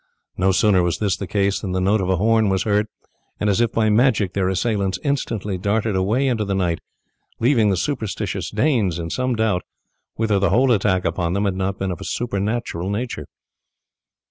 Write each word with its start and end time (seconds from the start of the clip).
No 0.35 0.51
sooner 0.51 0.81
was 0.81 0.97
this 0.97 1.15
the 1.15 1.27
case 1.27 1.59
than 1.59 1.73
the 1.73 1.79
note 1.79 2.01
of 2.01 2.09
a 2.09 2.15
horn 2.17 2.49
was 2.49 2.63
heard, 2.63 2.87
and 3.39 3.51
as 3.51 3.61
if 3.61 3.71
by 3.71 3.91
magic 3.91 4.33
their 4.33 4.49
assailants 4.49 4.97
instantly 5.03 5.59
darted 5.59 5.95
away 5.95 6.27
into 6.27 6.43
the 6.43 6.55
night, 6.55 6.79
leaving 7.39 7.69
the 7.69 7.77
superstitious 7.77 8.49
Danes 8.49 8.97
in 8.97 9.11
some 9.11 9.35
doubt 9.35 9.61
whether 10.15 10.39
the 10.39 10.49
whole 10.49 10.71
attack 10.71 11.05
upon 11.05 11.33
them 11.33 11.45
had 11.45 11.55
not 11.55 11.77
been 11.77 11.91
of 11.91 12.01
a 12.01 12.05
supernatural 12.05 12.89
nature. 12.89 13.27